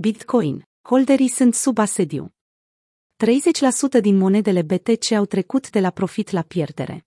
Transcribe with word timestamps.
Bitcoin. 0.00 0.68
Holderii 0.82 1.28
sunt 1.28 1.54
sub 1.54 1.78
asediu. 1.78 2.34
30% 3.98 4.00
din 4.00 4.16
monedele 4.16 4.62
BTC 4.62 5.10
au 5.10 5.24
trecut 5.24 5.70
de 5.70 5.80
la 5.80 5.90
profit 5.90 6.30
la 6.30 6.42
pierdere. 6.42 7.06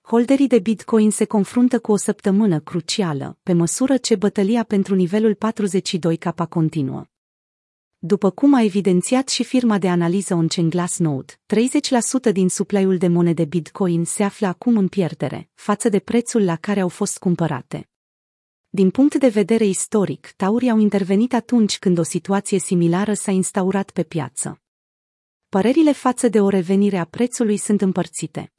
Holderii 0.00 0.46
de 0.46 0.58
Bitcoin 0.58 1.10
se 1.10 1.24
confruntă 1.24 1.80
cu 1.80 1.92
o 1.92 1.96
săptămână 1.96 2.60
crucială, 2.60 3.38
pe 3.42 3.52
măsură 3.52 3.96
ce 3.96 4.16
bătălia 4.16 4.64
pentru 4.64 4.94
nivelul 4.94 5.34
42K 5.34 6.48
continuă. 6.48 7.04
După 7.98 8.30
cum 8.30 8.54
a 8.54 8.62
evidențiat 8.62 9.28
și 9.28 9.44
firma 9.44 9.78
de 9.78 9.88
analiză 9.88 10.34
on-chain 10.34 10.68
Glassnode, 10.68 11.32
30% 12.28 12.32
din 12.32 12.48
supply-ul 12.48 12.98
de 12.98 13.08
monede 13.08 13.44
Bitcoin 13.44 14.04
se 14.04 14.22
află 14.22 14.46
acum 14.46 14.76
în 14.76 14.88
pierdere, 14.88 15.50
față 15.54 15.88
de 15.88 15.98
prețul 15.98 16.44
la 16.44 16.56
care 16.56 16.80
au 16.80 16.88
fost 16.88 17.18
cumpărate. 17.18 17.88
Din 18.76 18.90
punct 18.90 19.14
de 19.14 19.28
vedere 19.28 19.64
istoric, 19.64 20.32
taurii 20.36 20.70
au 20.70 20.78
intervenit 20.78 21.34
atunci 21.34 21.78
când 21.78 21.98
o 21.98 22.02
situație 22.02 22.58
similară 22.58 23.14
s-a 23.14 23.30
instaurat 23.30 23.90
pe 23.90 24.02
piață. 24.02 24.60
Părerile 25.48 25.92
față 25.92 26.28
de 26.28 26.40
o 26.40 26.48
revenire 26.48 26.96
a 26.96 27.04
prețului 27.04 27.56
sunt 27.56 27.80
împărțite. 27.80 28.52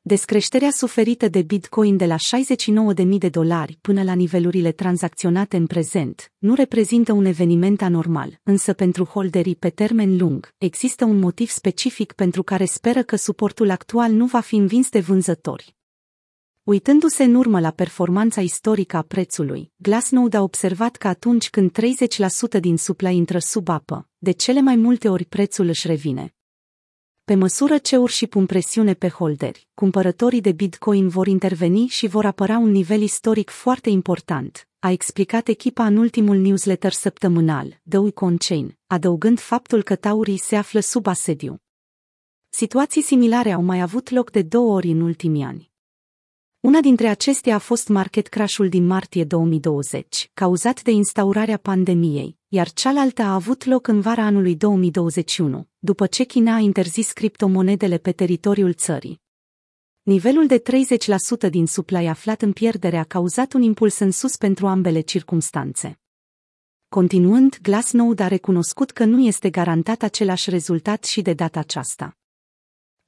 Descreșterea 0.00 0.70
suferită 0.70 1.28
de 1.28 1.42
Bitcoin 1.42 1.96
de 1.96 2.06
la 2.06 2.16
69.000 2.16 3.18
de 3.18 3.28
dolari 3.28 3.78
până 3.80 4.02
la 4.02 4.12
nivelurile 4.12 4.72
tranzacționate 4.72 5.56
în 5.56 5.66
prezent 5.66 6.32
nu 6.38 6.54
reprezintă 6.54 7.12
un 7.12 7.24
eveniment 7.24 7.82
anormal, 7.82 8.40
însă 8.42 8.72
pentru 8.72 9.04
holderii 9.04 9.56
pe 9.56 9.70
termen 9.70 10.16
lung 10.16 10.54
există 10.58 11.04
un 11.04 11.18
motiv 11.18 11.48
specific 11.48 12.12
pentru 12.12 12.42
care 12.42 12.64
speră 12.64 13.02
că 13.02 13.16
suportul 13.16 13.70
actual 13.70 14.12
nu 14.12 14.26
va 14.26 14.40
fi 14.40 14.56
învins 14.56 14.88
de 14.88 15.00
vânzători. 15.00 15.77
Uitându-se 16.68 17.24
în 17.24 17.34
urmă 17.34 17.60
la 17.60 17.70
performanța 17.70 18.40
istorică 18.40 18.96
a 18.96 19.02
prețului, 19.02 19.72
Glassnode 19.76 20.36
a 20.36 20.42
observat 20.42 20.96
că 20.96 21.08
atunci 21.08 21.50
când 21.50 21.78
30% 22.56 22.60
din 22.60 22.76
supply 22.76 23.16
intră 23.16 23.38
sub 23.38 23.68
apă, 23.68 24.08
de 24.18 24.30
cele 24.30 24.60
mai 24.60 24.76
multe 24.76 25.08
ori 25.08 25.24
prețul 25.24 25.66
își 25.66 25.86
revine. 25.86 26.34
Pe 27.24 27.34
măsură 27.34 27.78
ce 27.78 27.96
urși 27.96 28.26
pun 28.26 28.46
presiune 28.46 28.94
pe 28.94 29.08
holderi, 29.08 29.68
cumpărătorii 29.74 30.40
de 30.40 30.52
Bitcoin 30.52 31.08
vor 31.08 31.26
interveni 31.26 31.86
și 31.86 32.06
vor 32.06 32.24
apăra 32.24 32.58
un 32.58 32.70
nivel 32.70 33.00
istoric 33.00 33.50
foarte 33.50 33.90
important, 33.90 34.68
a 34.78 34.90
explicat 34.90 35.48
echipa 35.48 35.86
în 35.86 35.96
ultimul 35.96 36.36
newsletter 36.36 36.92
săptămânal, 36.92 37.80
The 37.88 37.98
Week 37.98 38.20
on 38.20 38.36
Chain, 38.36 38.78
adăugând 38.86 39.38
faptul 39.38 39.82
că 39.82 39.96
taurii 39.96 40.38
se 40.38 40.56
află 40.56 40.80
sub 40.80 41.06
asediu. 41.06 41.56
Situații 42.48 43.02
similare 43.02 43.52
au 43.52 43.62
mai 43.62 43.80
avut 43.80 44.10
loc 44.10 44.30
de 44.30 44.42
două 44.42 44.74
ori 44.74 44.90
în 44.90 45.00
ultimii 45.00 45.42
ani. 45.42 45.76
Una 46.60 46.80
dintre 46.80 47.08
acestea 47.08 47.54
a 47.54 47.58
fost 47.58 47.88
market 47.88 48.26
crash-ul 48.26 48.68
din 48.68 48.86
martie 48.86 49.24
2020, 49.24 50.30
cauzat 50.34 50.82
de 50.82 50.90
instaurarea 50.90 51.56
pandemiei, 51.56 52.38
iar 52.48 52.72
cealaltă 52.72 53.22
a 53.22 53.34
avut 53.34 53.64
loc 53.64 53.86
în 53.86 54.00
vara 54.00 54.22
anului 54.22 54.56
2021, 54.56 55.68
după 55.78 56.06
ce 56.06 56.24
China 56.24 56.54
a 56.54 56.58
interzis 56.58 57.12
criptomonedele 57.12 57.98
pe 57.98 58.12
teritoriul 58.12 58.72
țării. 58.72 59.20
Nivelul 60.02 60.46
de 60.46 60.62
30% 61.46 61.50
din 61.50 61.66
supply 61.66 62.06
aflat 62.06 62.42
în 62.42 62.52
pierdere 62.52 62.96
a 62.96 63.04
cauzat 63.04 63.52
un 63.52 63.62
impuls 63.62 63.98
în 63.98 64.10
sus 64.10 64.36
pentru 64.36 64.66
ambele 64.66 65.00
circumstanțe. 65.00 66.00
Continuând, 66.88 67.58
Glassnode 67.62 68.22
a 68.22 68.28
recunoscut 68.28 68.90
că 68.90 69.04
nu 69.04 69.26
este 69.26 69.50
garantat 69.50 70.02
același 70.02 70.50
rezultat 70.50 71.04
și 71.04 71.22
de 71.22 71.32
data 71.32 71.58
aceasta. 71.58 72.16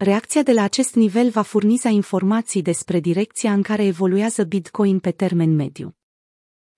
Reacția 0.02 0.42
de 0.42 0.52
la 0.52 0.62
acest 0.62 0.94
nivel 0.94 1.30
va 1.30 1.42
furniza 1.42 1.88
informații 1.88 2.62
despre 2.62 3.00
direcția 3.00 3.52
în 3.52 3.62
care 3.62 3.84
evoluează 3.84 4.44
Bitcoin 4.44 4.98
pe 4.98 5.10
termen 5.10 5.54
mediu. 5.54 5.96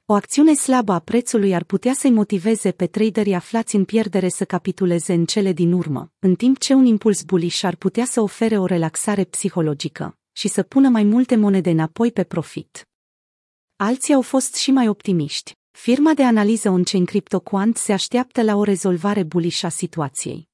O 0.07 0.15
acțiune 0.15 0.55
slabă 0.55 0.93
a 0.93 0.99
prețului 0.99 1.55
ar 1.55 1.65
putea 1.65 1.93
să-i 1.93 2.11
motiveze 2.11 2.71
pe 2.71 2.87
traderii 2.87 3.35
aflați 3.35 3.77
în 3.77 3.85
pierdere 3.85 4.29
să 4.29 4.45
capituleze 4.45 5.13
în 5.13 5.25
cele 5.25 5.53
din 5.53 5.73
urmă, 5.73 6.13
în 6.19 6.35
timp 6.35 6.59
ce 6.59 6.75
un 6.75 6.85
impuls 6.85 7.23
bullish 7.23 7.65
ar 7.65 7.77
putea 7.77 8.05
să 8.05 8.21
ofere 8.21 8.59
o 8.59 8.67
relaxare 8.67 9.25
psihologică 9.25 10.19
și 10.33 10.49
să 10.49 10.63
pună 10.63 10.89
mai 10.89 11.03
multe 11.03 11.37
monede 11.37 11.71
înapoi 11.71 12.13
pe 12.13 12.25
profit. 12.25 12.89
Alții 13.77 14.15
au 14.15 14.23
fost 14.23 14.55
și 14.55 14.71
mai 14.71 14.89
optimiști. 14.89 15.53
Firma 15.71 16.15
de 16.15 16.23
analiză 16.23 16.71
on-chain 16.71 17.05
CryptoQuant 17.05 17.77
se 17.77 17.93
așteaptă 17.93 18.43
la 18.43 18.57
o 18.57 18.63
rezolvare 18.63 19.23
bullish 19.23 19.65
a 19.65 19.69
situației. 19.69 20.51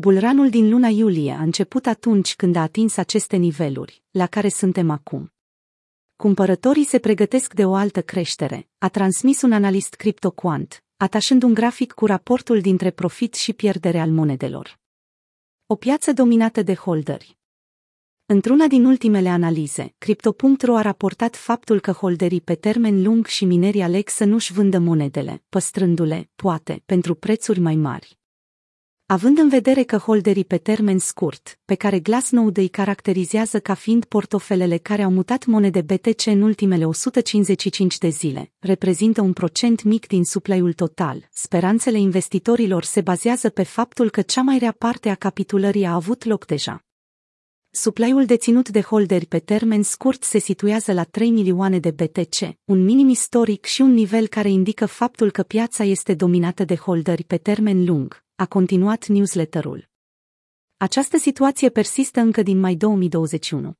Bulranul 0.00 0.50
din 0.50 0.70
luna 0.70 0.88
iulie 0.88 1.32
a 1.32 1.42
început 1.42 1.86
atunci 1.86 2.36
când 2.36 2.56
a 2.56 2.62
atins 2.62 2.96
aceste 2.96 3.36
niveluri, 3.36 4.02
la 4.10 4.26
care 4.26 4.48
suntem 4.48 4.90
acum. 4.90 5.32
Cumpărătorii 6.16 6.84
se 6.84 6.98
pregătesc 6.98 7.54
de 7.54 7.64
o 7.64 7.74
altă 7.74 8.02
creștere, 8.02 8.68
a 8.78 8.88
transmis 8.88 9.42
un 9.42 9.52
analist 9.52 9.94
CryptoQuant, 9.94 10.84
atașând 10.96 11.42
un 11.42 11.54
grafic 11.54 11.92
cu 11.92 12.06
raportul 12.06 12.60
dintre 12.60 12.90
profit 12.90 13.34
și 13.34 13.52
pierdere 13.52 14.00
al 14.00 14.10
monedelor. 14.10 14.78
O 15.66 15.74
piață 15.74 16.12
dominată 16.12 16.62
de 16.62 16.74
holderi. 16.74 17.38
Într-una 18.26 18.66
din 18.66 18.84
ultimele 18.84 19.28
analize, 19.28 19.94
Crypto.ro 19.98 20.76
a 20.76 20.80
raportat 20.80 21.36
faptul 21.36 21.80
că 21.80 21.92
holderii 21.92 22.40
pe 22.40 22.54
termen 22.54 23.02
lung 23.02 23.26
și 23.26 23.44
minerii 23.44 23.82
aleg 23.82 24.08
să 24.08 24.24
nu-și 24.24 24.52
vândă 24.52 24.78
monedele, 24.78 25.42
păstrându-le, 25.48 26.30
poate, 26.34 26.82
pentru 26.86 27.14
prețuri 27.14 27.60
mai 27.60 27.74
mari. 27.74 28.19
Având 29.10 29.38
în 29.38 29.48
vedere 29.48 29.82
că 29.82 29.96
holderii 29.96 30.44
pe 30.44 30.56
termen 30.56 30.98
scurt, 30.98 31.58
pe 31.64 31.74
care 31.74 31.98
Glassnode 31.98 32.60
îi 32.60 32.68
caracterizează 32.68 33.60
ca 33.60 33.74
fiind 33.74 34.04
portofelele 34.04 34.76
care 34.76 35.02
au 35.02 35.10
mutat 35.10 35.46
monede 35.46 35.80
BTC 35.80 36.26
în 36.26 36.42
ultimele 36.42 36.84
155 36.84 37.98
de 37.98 38.08
zile, 38.08 38.52
reprezintă 38.58 39.20
un 39.20 39.32
procent 39.32 39.82
mic 39.82 40.06
din 40.06 40.24
supply-ul 40.24 40.72
total, 40.72 41.28
speranțele 41.32 41.98
investitorilor 41.98 42.84
se 42.84 43.00
bazează 43.00 43.48
pe 43.48 43.62
faptul 43.62 44.10
că 44.10 44.22
cea 44.22 44.42
mai 44.42 44.58
rea 44.58 44.74
parte 44.78 45.08
a 45.08 45.14
capitulării 45.14 45.84
a 45.84 45.94
avut 45.94 46.24
loc 46.24 46.46
deja. 46.46 46.84
Supply-ul 47.72 48.24
deținut 48.24 48.68
de 48.68 48.80
holderi 48.80 49.26
pe 49.26 49.38
termen 49.38 49.82
scurt 49.82 50.22
se 50.22 50.38
situează 50.38 50.92
la 50.92 51.04
3 51.04 51.30
milioane 51.30 51.78
de 51.78 51.90
BTC, 51.90 52.58
un 52.64 52.84
minim 52.84 53.08
istoric 53.08 53.64
și 53.64 53.80
un 53.80 53.92
nivel 53.92 54.26
care 54.26 54.50
indică 54.50 54.86
faptul 54.86 55.30
că 55.30 55.42
piața 55.42 55.84
este 55.84 56.14
dominată 56.14 56.64
de 56.64 56.76
holderi 56.76 57.24
pe 57.24 57.36
termen 57.36 57.84
lung, 57.84 58.24
a 58.34 58.46
continuat 58.46 59.06
newsletterul. 59.06 59.88
Această 60.76 61.16
situație 61.16 61.68
persistă 61.68 62.20
încă 62.20 62.42
din 62.42 62.60
mai 62.60 62.74
2021. 62.74 63.72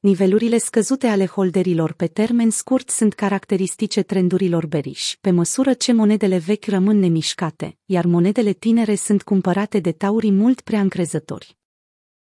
Nivelurile 0.00 0.58
scăzute 0.58 1.06
ale 1.06 1.26
holderilor 1.26 1.92
pe 1.92 2.06
termen 2.06 2.50
scurt 2.50 2.90
sunt 2.90 3.14
caracteristice 3.14 4.02
trendurilor 4.02 4.66
beriș, 4.66 5.16
pe 5.20 5.30
măsură 5.30 5.72
ce 5.72 5.92
monedele 5.92 6.38
vechi 6.38 6.66
rămân 6.66 6.98
nemișcate, 6.98 7.78
iar 7.84 8.04
monedele 8.04 8.52
tinere 8.52 8.94
sunt 8.94 9.22
cumpărate 9.22 9.78
de 9.78 9.92
taurii 9.92 10.32
mult 10.32 10.60
prea 10.60 10.80
încrezători. 10.80 11.58